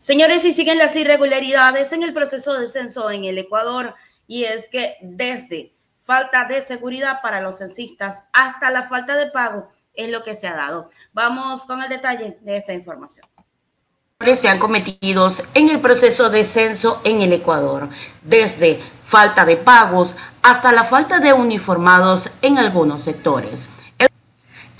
Señores, 0.00 0.44
y 0.44 0.52
siguen 0.52 0.78
las 0.78 0.96
irregularidades 0.96 1.92
en 1.92 2.02
el 2.02 2.12
proceso 2.12 2.58
de 2.58 2.66
censo 2.66 3.10
en 3.10 3.24
el 3.24 3.38
Ecuador, 3.38 3.94
y 4.26 4.44
es 4.44 4.68
que 4.68 4.96
desde 5.00 5.72
falta 6.02 6.46
de 6.46 6.62
seguridad 6.62 7.20
para 7.22 7.40
los 7.40 7.58
censistas 7.58 8.24
hasta 8.32 8.70
la 8.70 8.88
falta 8.88 9.14
de 9.14 9.30
pago 9.30 9.68
es 9.94 10.10
lo 10.10 10.24
que 10.24 10.34
se 10.34 10.48
ha 10.48 10.56
dado. 10.56 10.90
Vamos 11.12 11.64
con 11.64 11.82
el 11.82 11.88
detalle 11.88 12.38
de 12.40 12.56
esta 12.56 12.72
información 12.72 13.28
se 14.36 14.48
han 14.48 14.58
cometido 14.58 15.28
en 15.54 15.70
el 15.70 15.80
proceso 15.80 16.28
de 16.28 16.44
censo 16.44 17.00
en 17.04 17.22
el 17.22 17.32
Ecuador, 17.32 17.88
desde 18.22 18.78
falta 19.06 19.46
de 19.46 19.56
pagos 19.56 20.14
hasta 20.42 20.72
la 20.72 20.84
falta 20.84 21.20
de 21.20 21.32
uniformados 21.32 22.30
en 22.42 22.58
algunos 22.58 23.02
sectores. 23.02 23.68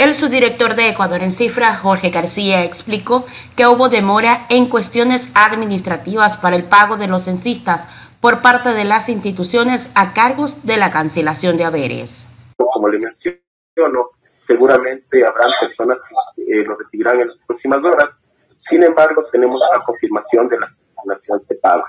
El 0.00 0.14
subdirector 0.14 0.76
de 0.76 0.88
Ecuador 0.88 1.22
en 1.22 1.30
cifra, 1.30 1.77
Jorge 1.77 2.08
García, 2.08 2.64
explicó 2.64 3.27
que 3.54 3.66
hubo 3.66 3.91
demora 3.91 4.46
en 4.48 4.66
cuestiones 4.66 5.30
administrativas 5.34 6.38
para 6.38 6.56
el 6.56 6.64
pago 6.64 6.96
de 6.96 7.06
los 7.06 7.24
censistas 7.24 7.86
por 8.18 8.41
parte 8.41 8.70
de 8.70 8.84
las 8.84 9.10
instituciones 9.10 9.92
a 9.94 10.14
cargos 10.14 10.64
de 10.64 10.78
la 10.78 10.91
cancelación 10.91 11.58
de 11.58 11.64
haberes. 11.64 12.27
Como 12.56 12.88
le 12.88 12.98
menciono, 12.98 14.08
seguramente 14.46 15.22
habrá 15.22 15.44
personas 15.60 15.98
que 16.34 16.44
eh, 16.44 16.64
lo 16.64 16.77
recibirán 16.77 17.20
en 17.20 17.27
las 17.27 17.36
próximas 17.46 17.84
horas. 17.84 18.08
Sin 18.56 18.82
embargo, 18.82 19.22
tenemos 19.30 19.60
la 19.70 19.84
confirmación 19.84 20.48
de 20.48 20.60
la 20.60 20.72
cancelación 20.96 21.42
de 21.46 21.56
pago. 21.56 21.84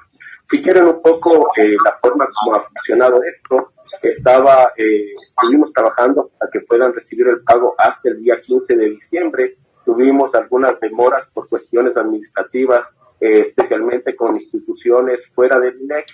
Si 0.49 0.61
quieren 0.61 0.83
un 0.83 1.01
poco 1.01 1.47
eh, 1.55 1.77
la 1.85 1.93
forma 2.01 2.27
como 2.43 2.57
ha 2.57 2.67
funcionado 2.67 3.21
esto, 3.23 3.71
estaba, 4.01 4.73
eh, 4.77 5.13
estuvimos 5.15 5.73
trabajando 5.73 6.31
para 6.37 6.51
que 6.51 6.61
puedan 6.61 6.93
recibir 6.93 7.27
el 7.27 7.41
pago 7.41 7.75
hasta 7.77 8.09
el 8.09 8.21
día 8.21 8.39
15 8.41 8.75
de 8.75 8.89
diciembre. 8.89 9.57
Tuvimos 9.85 10.33
algunas 10.35 10.79
demoras 10.79 11.27
por 11.33 11.49
cuestiones 11.49 11.95
administrativas, 11.97 12.87
eh, 13.19 13.47
especialmente 13.47 14.15
con 14.15 14.35
instituciones 14.35 15.19
fuera 15.33 15.59
del 15.59 15.81
INEC, 15.81 16.05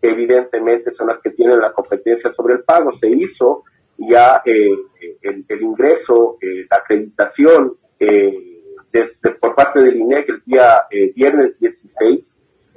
que 0.00 0.10
evidentemente 0.10 0.92
son 0.94 1.08
las 1.08 1.20
que 1.20 1.30
tienen 1.30 1.60
la 1.60 1.72
competencia 1.72 2.32
sobre 2.34 2.54
el 2.54 2.64
pago. 2.64 2.96
Se 2.98 3.08
hizo 3.08 3.64
ya 3.98 4.42
el, 4.44 4.78
el, 5.22 5.62
ingreso, 5.62 6.36
la 6.42 6.76
acreditación 6.76 7.76
por 9.40 9.54
parte 9.54 9.82
del 9.82 9.96
INEC 9.96 10.28
el 10.28 10.42
día 10.44 10.82
viernes 11.14 11.58
16 11.58 12.24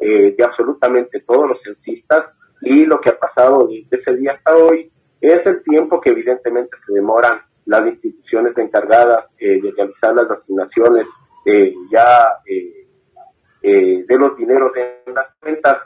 eh, 0.01 0.33
de 0.37 0.43
absolutamente 0.45 1.19
todos 1.27 1.49
los 1.49 1.61
censistas 1.61 2.23
y 2.61 2.85
lo 2.85 2.99
que 2.99 3.09
ha 3.09 3.17
pasado 3.17 3.67
desde 3.67 3.97
ese 3.97 4.15
día 4.15 4.33
hasta 4.33 4.55
hoy 4.55 4.91
es 5.21 5.45
el 5.45 5.63
tiempo 5.63 5.99
que 5.99 6.11
evidentemente 6.11 6.77
se 6.85 6.93
demoran 6.93 7.41
las 7.65 7.85
instituciones 7.85 8.57
encargadas 8.57 9.25
eh, 9.37 9.61
de 9.61 9.71
realizar 9.71 10.15
las 10.15 10.29
asignaciones 10.31 11.07
eh, 11.45 11.73
ya 11.91 12.27
de 13.61 14.17
los 14.17 14.35
dineros 14.37 14.71
en 14.75 15.13
las 15.13 15.27
cuentas 15.39 15.77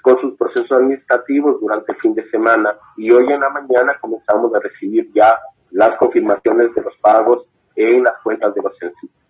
con 0.00 0.18
sus 0.20 0.34
procesos 0.36 0.72
administrativos 0.72 1.60
durante 1.60 1.92
el 1.92 1.98
fin 1.98 2.14
de 2.14 2.24
semana. 2.30 2.74
Y 2.96 3.10
hoy 3.10 3.30
en 3.30 3.40
la 3.40 3.50
mañana 3.50 3.96
comenzamos 4.00 4.52
a 4.54 4.60
recibir 4.60 5.10
ya 5.14 5.38
las 5.70 5.96
confirmaciones 5.96 6.74
de 6.74 6.82
los 6.82 6.96
pagos 6.98 7.48
en 7.76 8.02
las 8.02 8.18
cuentas 8.22 8.54
de 8.54 8.62
los 8.62 8.76
censistas 8.78 9.21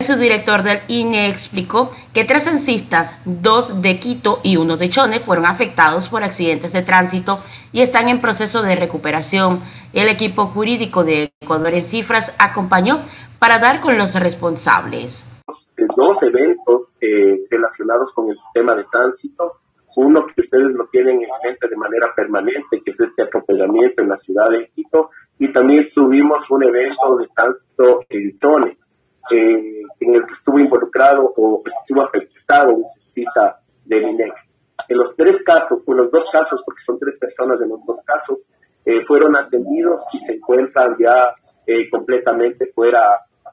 su 0.00 0.16
director 0.16 0.62
del 0.62 0.80
INE 0.88 1.28
explicó 1.28 1.92
que 2.14 2.24
tres 2.24 2.44
censistas, 2.44 3.14
dos 3.24 3.82
de 3.82 4.00
Quito 4.00 4.40
y 4.42 4.56
uno 4.56 4.76
de 4.76 4.88
Chone, 4.88 5.20
fueron 5.20 5.46
afectados 5.46 6.08
por 6.08 6.24
accidentes 6.24 6.72
de 6.72 6.82
tránsito 6.82 7.40
y 7.72 7.82
están 7.82 8.08
en 8.08 8.20
proceso 8.20 8.62
de 8.62 8.76
recuperación. 8.76 9.60
El 9.92 10.08
equipo 10.08 10.46
jurídico 10.46 11.04
de 11.04 11.32
Ecuador 11.40 11.74
en 11.74 11.82
Cifras 11.82 12.34
acompañó 12.38 13.00
para 13.38 13.58
dar 13.58 13.80
con 13.80 13.98
los 13.98 14.18
responsables. 14.18 15.26
Dos 15.96 16.22
eventos 16.22 16.88
eh, 17.00 17.38
relacionados 17.50 18.12
con 18.14 18.30
el 18.30 18.36
sistema 18.36 18.74
de 18.74 18.84
tránsito. 18.90 19.60
Uno 19.96 20.26
que 20.26 20.42
ustedes 20.42 20.72
lo 20.72 20.86
tienen 20.86 21.22
en 21.22 21.28
mente 21.44 21.68
de 21.68 21.76
manera 21.76 22.14
permanente, 22.14 22.82
que 22.84 22.90
es 22.90 23.00
este 23.00 23.22
atropellamiento 23.22 24.02
en 24.02 24.08
la 24.08 24.16
ciudad 24.18 24.48
de 24.50 24.68
Quito. 24.74 25.10
Y 25.38 25.52
también 25.52 25.88
tuvimos 25.94 26.48
un 26.50 26.64
evento 26.64 27.16
de 27.16 27.28
tránsito 27.34 28.04
en 28.08 28.38
Chone 28.38 28.78
eh, 29.30 29.69
involucrado 31.10 31.32
o 31.36 31.62
estuvo 31.80 32.02
afectado 32.02 32.74
un 32.74 32.84
cita 33.12 33.60
del 33.84 34.10
INEC. 34.10 34.34
En 34.88 34.98
los 34.98 35.16
tres 35.16 35.38
casos, 35.44 35.82
en 35.86 35.96
los 35.96 36.10
dos 36.10 36.30
casos, 36.30 36.62
porque 36.64 36.82
son 36.84 36.98
tres 36.98 37.18
personas 37.18 37.60
en 37.60 37.68
los 37.68 37.84
dos 37.84 37.98
casos, 38.04 38.38
eh, 38.84 39.04
fueron 39.06 39.36
atendidos 39.36 40.02
y 40.12 40.18
se 40.18 40.34
encuentran 40.34 40.96
ya 40.98 41.34
eh, 41.66 41.88
completamente 41.90 42.66
fuera, 42.74 43.02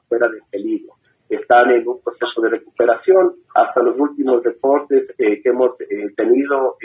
fuera 0.08 0.28
de 0.28 0.38
peligro. 0.50 0.94
Están 1.28 1.70
en 1.70 1.86
un 1.86 2.00
proceso 2.00 2.40
de 2.40 2.48
recuperación. 2.48 3.34
Hasta 3.54 3.82
los 3.82 3.98
últimos 3.98 4.42
reportes 4.42 5.08
que 5.18 5.42
hemos 5.44 5.76
tenido 6.16 6.78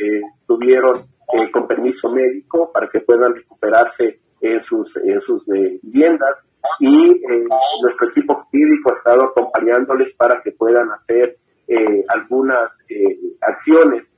tuvieron 0.45 1.05
con 1.51 1.65
permiso 1.65 2.09
médico 2.09 2.69
para 2.73 2.89
que 2.89 2.99
puedan 2.99 3.33
recuperarse 3.33 4.19
en 4.41 4.61
sus, 4.63 4.93
en 4.97 5.21
sus 5.21 5.45
viviendas 5.45 6.43
y 6.83 7.11
eh, 7.11 7.45
nuestro 7.81 8.09
equipo 8.09 8.45
jurídico 8.51 8.91
ha 8.91 8.97
estado 8.97 9.23
acompañándoles 9.23 10.13
para 10.15 10.41
que 10.41 10.51
puedan 10.51 10.91
hacer 10.91 11.37
eh, 11.65 12.03
algunas 12.09 12.69
eh, 12.89 13.17
acciones 13.39 14.13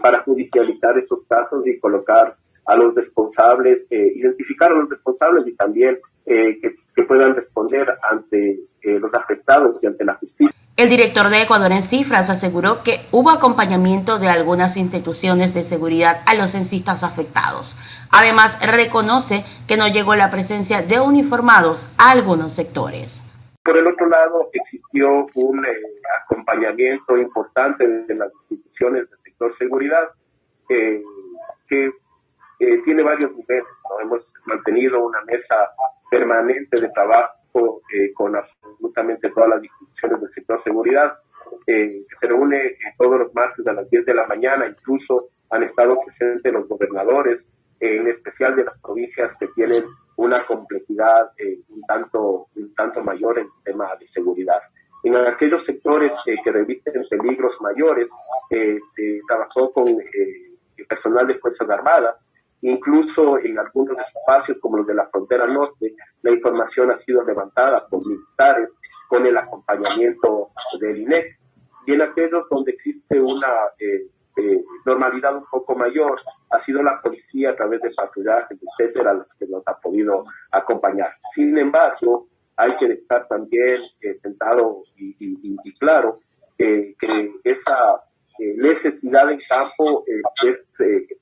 para 0.00 0.22
judicializar 0.22 0.96
esos 0.96 1.26
casos 1.28 1.66
y 1.66 1.78
colocar 1.78 2.34
a 2.64 2.76
los 2.76 2.94
responsables, 2.94 3.86
identificar 3.90 4.72
a 4.72 4.76
los 4.76 4.88
responsables 4.88 5.46
y 5.46 5.54
también 5.54 5.98
que, 6.24 6.58
que, 6.94 7.02
puedan 7.02 7.34
responder 7.34 7.86
ante 8.10 8.60
los 8.82 9.12
afectados 9.12 9.76
y 9.82 9.86
ante 9.86 10.02
la 10.02 10.14
justicia. 10.14 10.65
El 10.78 10.90
director 10.90 11.30
de 11.30 11.40
Ecuador 11.40 11.72
en 11.72 11.82
cifras 11.82 12.28
aseguró 12.28 12.82
que 12.82 13.00
hubo 13.10 13.30
acompañamiento 13.30 14.18
de 14.18 14.28
algunas 14.28 14.76
instituciones 14.76 15.54
de 15.54 15.62
seguridad 15.62 16.20
a 16.26 16.34
los 16.34 16.50
censistas 16.50 17.02
afectados. 17.02 17.78
Además, 18.10 18.58
reconoce 18.60 19.46
que 19.66 19.78
no 19.78 19.88
llegó 19.88 20.14
la 20.16 20.30
presencia 20.30 20.82
de 20.82 21.00
uniformados 21.00 21.90
a 21.96 22.10
algunos 22.10 22.52
sectores. 22.52 23.22
Por 23.64 23.78
el 23.78 23.86
otro 23.86 24.06
lado, 24.06 24.50
existió 24.52 25.26
un 25.32 25.64
eh, 25.64 25.70
acompañamiento 26.22 27.16
importante 27.16 27.88
de 27.88 28.14
las 28.14 28.30
instituciones 28.50 29.08
del 29.08 29.18
sector 29.24 29.56
seguridad 29.56 30.10
eh, 30.68 31.02
que 31.70 31.86
eh, 32.58 32.82
tiene 32.84 33.02
varios 33.02 33.34
niveles. 33.34 33.64
Hemos 34.02 34.20
mantenido 34.44 35.06
una 35.06 35.22
mesa 35.22 35.56
permanente 36.10 36.78
de 36.78 36.90
trabajo 36.90 37.32
con 38.14 38.36
absolutamente 38.36 39.30
todas 39.30 39.48
las 39.48 39.62
instituciones 39.64 39.85
sector 40.46 40.62
seguridad, 40.62 41.18
que 41.66 42.04
se 42.20 42.26
reúne 42.26 42.76
todos 42.96 43.18
los 43.18 43.34
martes 43.34 43.66
a 43.66 43.72
las 43.72 43.90
10 43.90 44.06
de 44.06 44.14
la 44.14 44.26
mañana, 44.26 44.66
incluso 44.66 45.28
han 45.50 45.64
estado 45.64 45.98
presentes 46.04 46.52
los 46.52 46.68
gobernadores, 46.68 47.40
en 47.80 48.08
especial 48.08 48.56
de 48.56 48.64
las 48.64 48.78
provincias 48.80 49.32
que 49.38 49.48
tienen 49.48 49.84
una 50.16 50.46
complejidad 50.46 51.32
eh, 51.36 51.58
un, 51.68 51.82
tanto, 51.82 52.46
un 52.56 52.74
tanto 52.74 53.02
mayor 53.02 53.38
en 53.38 53.48
tema 53.64 53.94
de 54.00 54.08
seguridad. 54.08 54.60
En 55.02 55.14
aquellos 55.16 55.64
sectores 55.64 56.12
eh, 56.26 56.36
que 56.42 56.52
revisten 56.52 57.04
peligros 57.10 57.54
mayores, 57.60 58.08
eh, 58.50 58.78
se 58.94 59.20
trabajó 59.28 59.72
con 59.72 59.98
personal 60.88 61.26
de 61.26 61.38
Fuerzas 61.38 61.68
Armadas, 61.68 62.16
incluso 62.62 63.38
en 63.38 63.58
algunos 63.58 63.96
espacios 63.98 64.58
como 64.60 64.78
los 64.78 64.86
de 64.86 64.94
la 64.94 65.06
frontera 65.08 65.46
norte, 65.46 65.94
la 66.22 66.30
información 66.30 66.90
ha 66.90 66.98
sido 66.98 67.24
levantada 67.24 67.86
por 67.88 68.06
militares 68.06 68.70
con 69.16 69.26
el 69.26 69.36
acompañamiento 69.36 70.50
del 70.78 70.98
INEC. 70.98 71.38
Y 71.86 71.94
en 71.94 72.02
aquellos 72.02 72.48
donde 72.50 72.72
existe 72.72 73.18
una 73.18 73.48
eh, 73.78 74.62
normalidad 74.84 75.36
un 75.36 75.46
poco 75.50 75.74
mayor, 75.74 76.20
ha 76.50 76.58
sido 76.64 76.82
la 76.82 77.00
policía 77.00 77.50
a 77.50 77.56
través 77.56 77.80
de 77.80 77.90
patrullajes, 77.96 78.58
etcétera, 78.60 79.14
los 79.14 79.26
que 79.38 79.46
nos 79.46 79.62
ha 79.66 79.78
podido 79.78 80.24
acompañar. 80.50 81.12
Sin 81.34 81.56
embargo, 81.56 82.26
hay 82.56 82.76
que 82.76 82.86
estar 82.86 83.26
también 83.28 83.80
eh, 84.02 84.18
sentado 84.22 84.82
y, 84.96 85.72
claro 85.78 86.20
que 86.58 86.94
esa 87.44 88.02
eh, 88.38 88.54
necesidad 88.56 89.30
en 89.30 89.38
campo 89.48 90.04
es 90.44 90.58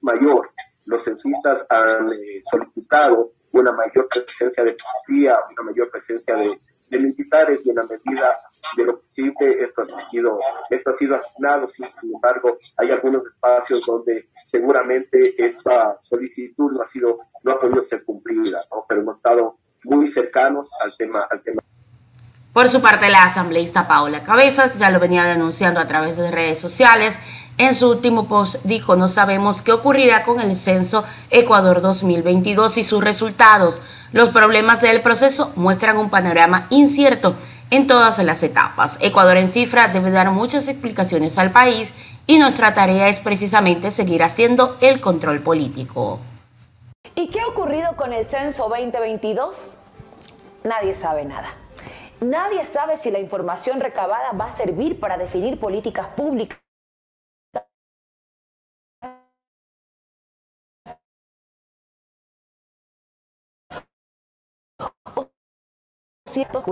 mayor. 0.01 0.51
Los 0.87 1.05
censistas 1.05 1.67
han 1.69 2.09
solicitado 2.51 3.31
una 3.53 3.73
mayor 3.73 4.09
presencia 4.09 4.65
de 4.65 4.77
policía, 5.07 5.39
una 5.51 5.71
mayor 5.71 5.91
presencia 5.91 6.37
de 6.37 6.59
de 6.91 6.99
militares 6.99 7.61
y 7.65 7.71
en 7.71 7.77
la 7.77 7.85
medida 7.85 8.37
de 8.77 8.85
lo 8.85 9.01
posible 9.01 9.63
esto 9.63 9.83
ha 9.83 10.11
sido, 10.11 10.39
esto 10.71 10.91
ha 10.91 10.93
asignado, 10.93 11.69
sin, 11.71 11.87
embargo 12.03 12.59
hay 12.77 12.91
algunos 12.91 13.25
espacios 13.27 13.85
donde 13.87 14.29
seguramente 14.51 15.35
esta 15.39 15.99
solicitud 16.09 16.73
no 16.73 16.83
ha 16.83 16.89
sido, 16.91 17.19
no 17.43 17.53
ha 17.53 17.61
podido 17.61 17.85
ser 17.85 18.05
cumplida, 18.05 18.61
pero 18.89 19.01
hemos 19.03 19.17
estado 19.17 19.59
muy 19.85 20.11
cercanos 20.13 20.69
al 20.81 20.97
tema, 20.97 21.27
al 21.31 21.43
tema. 21.43 21.61
Por 22.55 22.69
su 22.69 22.81
parte, 22.81 23.11
la 23.11 23.25
asambleísta 23.25 23.89
Paola 23.89 24.23
Cabezas 24.23 24.79
ya 24.79 24.91
lo 24.91 25.01
venía 25.01 25.25
denunciando 25.25 25.81
a 25.81 25.89
través 25.89 26.17
de 26.17 26.31
redes 26.31 26.61
sociales. 26.61 27.19
En 27.57 27.77
su 27.77 27.89
último 27.89 28.27
post 28.27 28.57
dijo, 28.65 28.97
no 28.97 29.09
sabemos 29.09 29.63
qué 29.63 29.71
ocurrirá 29.71 30.25
con 30.25 30.41
el 30.41 30.57
censo 30.57 31.05
Ecuador 31.31 31.81
2022 31.81 32.79
y 32.79 32.85
sus 32.85 33.03
resultados. 33.03 33.81
Los 34.11 34.31
problemas 34.31 34.81
del 34.81 35.03
proceso 35.03 35.53
muestran 35.55 35.97
un 35.97 36.11
panorama 36.11 36.67
incierto 36.71 37.37
en 37.71 37.87
todas 37.87 38.19
las 38.19 38.43
etapas. 38.43 38.99
Ecuador 39.01 39.37
en 39.37 39.49
cifra 39.49 39.87
debe 39.87 40.11
dar 40.11 40.33
muchas 40.33 40.67
explicaciones 40.67 41.39
al 41.39 41.53
país 41.53 41.93
y 42.27 42.41
nuestra 42.41 42.75
tarea 42.75 43.09
es 43.09 43.21
precisamente 43.21 43.93
seguir 43.93 44.25
haciendo 44.25 44.77
el 44.81 45.01
control 45.01 45.41
político. 45.41 46.19
¿Y 47.15 47.29
qué 47.29 47.41
ha 47.41 47.47
ocurrido 47.47 47.95
con 47.95 48.13
el 48.13 48.27
censo 48.27 48.69
2022? 48.69 49.75
Nadie 50.65 50.95
sabe 50.95 51.25
nada. 51.25 51.55
Nadie 52.21 52.65
sabe 52.65 52.97
si 52.97 53.13
la 53.13 53.21
información 53.21 53.81
recabada 53.81 54.33
va 54.33 54.47
a 54.47 54.57
servir 54.57 54.99
para 54.99 55.17
definir 55.17 55.61
políticas 55.61 56.09
públicas 56.17 56.59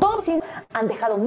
todos 0.01 0.25
han 0.73 0.89
dejado 0.89 1.19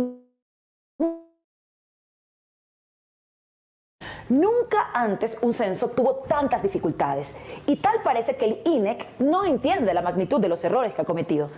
Nunca 4.30 4.90
antes 4.94 5.38
un 5.42 5.54
censo 5.54 5.90
tuvo 5.90 6.24
tantas 6.28 6.64
dificultades 6.64 7.32
y 7.68 7.76
tal 7.76 8.02
parece 8.04 8.36
que 8.36 8.46
el 8.46 8.62
INEC 8.66 9.06
no 9.20 9.46
entiende 9.46 9.94
la 9.94 10.02
magnitud 10.02 10.42
de 10.42 10.50
los 10.50 10.64
errores 10.64 10.96
que 10.96 11.04
ha 11.04 11.06
cometido. 11.06 11.50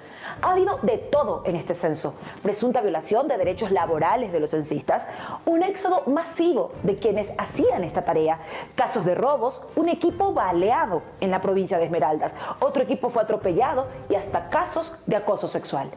Ha 0.41 0.51
habido 0.51 0.77
de 0.81 0.97
todo 0.97 1.43
en 1.45 1.55
este 1.55 1.75
censo. 1.75 2.13
Presunta 2.43 2.81
violación 2.81 3.29
de 3.29 3.37
derechos 3.37 3.71
laborales 3.71 4.33
de 4.33 4.41
los 4.41 4.51
censistas, 4.51 5.03
un 5.45 5.63
éxodo 5.63 6.03
masivo 6.07 6.73
de 6.83 6.97
quienes 6.97 7.29
hacían 7.37 7.85
esta 7.85 8.03
tarea, 8.03 8.39
casos 8.75 9.05
de 9.05 9.15
robos, 9.15 9.61
un 9.75 9.87
equipo 9.87 10.33
baleado 10.33 11.03
en 11.21 11.31
la 11.31 11.41
provincia 11.41 11.77
de 11.77 11.85
Esmeraldas, 11.85 12.33
otro 12.59 12.83
equipo 12.83 13.09
fue 13.09 13.23
atropellado 13.23 13.87
y 14.09 14.15
hasta 14.15 14.49
casos 14.49 14.93
de 15.05 15.15
acoso 15.15 15.47
sexual. 15.47 15.89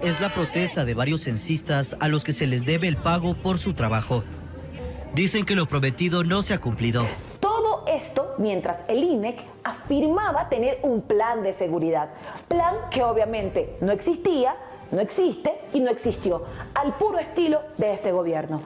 Es 0.00 0.20
la 0.20 0.32
protesta 0.32 0.86
de 0.86 0.94
varios 0.94 1.24
censistas 1.24 1.94
a 2.00 2.08
los 2.08 2.24
que 2.24 2.32
se 2.32 2.46
les 2.46 2.64
debe 2.64 2.88
el 2.88 2.96
pago 2.96 3.34
por 3.34 3.58
su 3.58 3.74
trabajo. 3.74 4.24
Dicen 5.16 5.46
que 5.46 5.54
lo 5.54 5.64
prometido 5.64 6.24
no 6.24 6.42
se 6.42 6.52
ha 6.52 6.60
cumplido. 6.60 7.06
Todo 7.40 7.84
esto 7.86 8.34
mientras 8.36 8.84
el 8.86 9.02
INEC 9.02 9.42
afirmaba 9.64 10.50
tener 10.50 10.78
un 10.82 11.00
plan 11.00 11.42
de 11.42 11.54
seguridad. 11.54 12.10
Plan 12.48 12.74
que 12.90 13.02
obviamente 13.02 13.78
no 13.80 13.92
existía, 13.92 14.56
no 14.90 15.00
existe 15.00 15.54
y 15.72 15.80
no 15.80 15.90
existió, 15.90 16.44
al 16.74 16.98
puro 16.98 17.18
estilo 17.18 17.62
de 17.78 17.94
este 17.94 18.12
gobierno. 18.12 18.60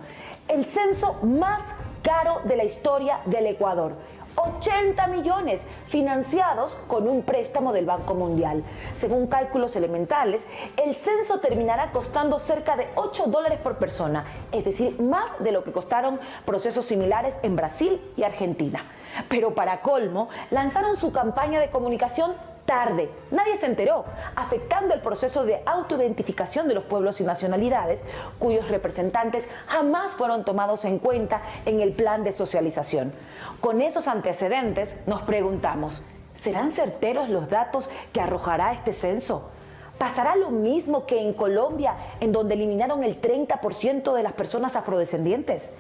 El 0.49 0.65
censo 0.65 1.21
más 1.23 1.63
caro 2.03 2.41
de 2.43 2.57
la 2.57 2.65
historia 2.65 3.21
del 3.27 3.47
Ecuador 3.47 3.95
80 4.37 5.07
millones 5.09 5.61
financiados 5.89 6.77
con 6.87 7.09
un 7.09 7.23
préstamo 7.23 7.73
del 7.73 7.87
Banco 7.87 8.15
Mundial. 8.15 8.63
Según 8.99 9.27
cálculos 9.27 9.77
elementales, 9.77 10.43
el 10.77 10.95
censo 10.95 11.41
terminará 11.41 11.93
costando 11.93 12.39
cerca 12.39 12.77
de 12.77 12.89
8 12.95 13.27
dólares 13.27 13.59
por 13.61 13.77
persona, 13.77 14.25
es 14.53 14.65
decir, 14.65 15.01
más 15.01 15.43
de 15.43 15.53
lo 15.53 15.65
que 15.65 15.73
costaron 15.73 16.21
procesos 16.45 16.85
similares 16.85 17.35
en 17.43 17.57
Brasil 17.57 18.01
y 18.17 18.23
Argentina. 18.23 18.85
Pero 19.29 19.55
para 19.55 19.81
colmo, 19.81 20.29
lanzaron 20.51 20.97
su 20.97 21.13
campaña 21.13 21.61
de 21.61 21.71
comunicación 21.71 22.33
tarde. 22.71 23.11
Nadie 23.33 23.57
se 23.57 23.67
enteró, 23.67 24.05
afectando 24.37 24.95
el 24.95 25.01
proceso 25.01 25.45
de 25.45 25.61
autoidentificación 25.67 26.69
de 26.69 26.75
los 26.75 26.85
pueblos 26.85 27.21
y 27.21 27.25
nacionalidades, 27.25 27.99
cuyos 28.39 28.69
representantes 28.69 29.45
jamás 29.67 30.13
fueron 30.13 30.45
tomados 30.45 30.85
en 30.85 31.01
cuenta 31.01 31.43
en 31.67 31.81
el 31.81 31.95
plan 31.95 32.23
de 32.23 32.31
socialización. 32.31 33.13
Con 33.61 33.83
esos 33.83 34.07
antecedentes 34.07 35.03
nos 35.09 35.23
preguntamos, 35.23 36.07
¿serán 36.41 36.71
certeros 36.71 37.29
los 37.29 37.49
datos 37.49 37.91
que 38.13 38.21
arrojará 38.21 38.73
este 38.73 38.93
censo? 38.93 39.51
¿Pasará 39.99 40.37
lo 40.37 40.51
mismo 40.51 41.07
que 41.07 41.21
en 41.21 41.33
Colombia, 41.33 41.97
en 42.21 42.31
donde 42.31 42.55
eliminaron 42.55 43.03
el 43.03 43.21
30% 43.21 44.15
de 44.15 44.23
las 44.23 44.35
personas 44.35 44.77
afrodescendientes? 44.77 45.71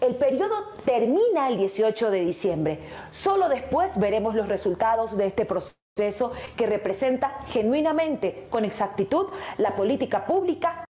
El 0.00 0.16
periodo 0.16 0.56
termina 0.84 1.46
el 1.46 1.56
18 1.56 2.10
de 2.10 2.20
diciembre. 2.24 2.80
Solo 3.12 3.48
después 3.48 3.96
veremos 3.96 4.34
los 4.34 4.48
resultados 4.48 5.16
de 5.16 5.26
este 5.26 5.46
proceso 5.46 5.81
proceso 5.94 6.32
que 6.56 6.66
representa 6.66 7.40
genuinamente, 7.48 8.46
con 8.48 8.64
exactitud, 8.64 9.26
la 9.58 9.76
política 9.76 10.24
pública. 10.24 10.84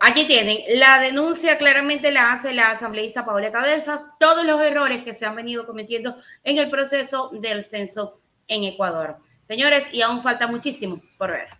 Aquí 0.00 0.26
tienen, 0.26 0.58
la 0.80 0.98
denuncia 0.98 1.56
claramente 1.56 2.10
la 2.10 2.32
hace 2.32 2.52
la 2.52 2.70
asambleísta 2.70 3.24
Paola 3.24 3.52
Cabezas, 3.52 4.00
todos 4.18 4.44
los 4.44 4.60
errores 4.60 5.04
que 5.04 5.14
se 5.14 5.24
han 5.24 5.36
venido 5.36 5.66
cometiendo 5.66 6.16
en 6.42 6.58
el 6.58 6.68
proceso 6.68 7.30
del 7.32 7.64
censo 7.64 8.20
en 8.48 8.64
Ecuador. 8.64 9.18
Señores, 9.46 9.86
y 9.92 10.02
aún 10.02 10.22
falta 10.22 10.48
muchísimo 10.48 11.00
por 11.16 11.30
ver. 11.30 11.59